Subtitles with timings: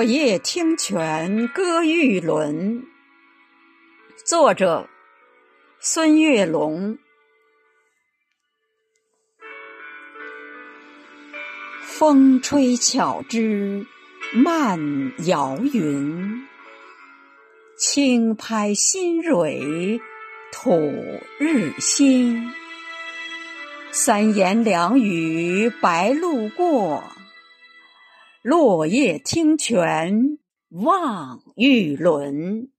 [0.00, 2.86] 落叶听泉歌玉轮，
[4.24, 4.88] 作者
[5.78, 6.96] 孙月龙。
[11.82, 13.84] 风吹巧枝
[14.32, 14.78] 漫
[15.26, 16.46] 摇云，
[17.76, 20.00] 轻拍新蕊
[20.50, 20.94] 吐
[21.38, 22.50] 日新。
[23.90, 27.04] 三言两语白鹭过，
[28.42, 30.38] 落叶听泉
[30.70, 32.70] 望玉轮。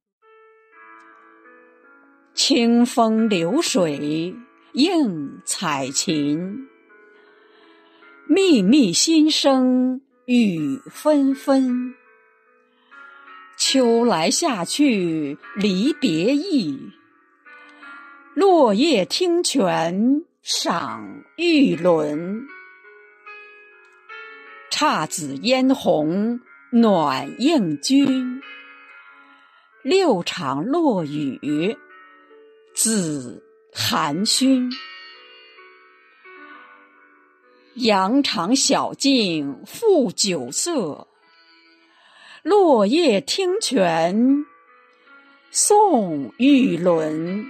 [2.34, 4.34] 清风流水
[4.74, 6.68] 映彩琴，
[8.28, 11.94] 密密心声雨纷纷。
[13.56, 16.92] 秋来夏去离别意，
[18.34, 20.26] 落叶听泉。
[20.42, 22.48] 赏玉轮，
[24.82, 26.40] 姹紫嫣红
[26.72, 28.42] 暖映君。
[29.84, 31.78] 六场落雨
[32.74, 34.72] 紫含熏，
[37.76, 41.08] 羊肠小径复酒色。
[42.42, 44.48] 落叶听泉
[45.52, 47.46] 送玉轮。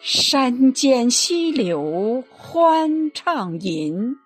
[0.00, 4.16] 山间溪流欢畅吟，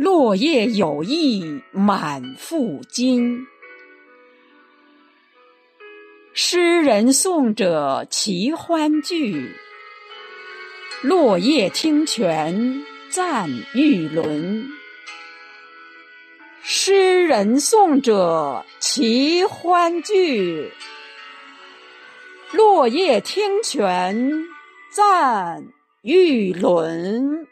[0.00, 3.46] 落叶有意满腹经。
[6.32, 9.54] 诗人颂者齐欢聚，
[11.02, 14.66] 落叶听泉赞玉轮。
[16.62, 20.72] 诗人颂者齐欢聚。
[22.54, 24.44] 落叶听泉，
[24.90, 25.62] 赞
[26.00, 27.46] 玉轮。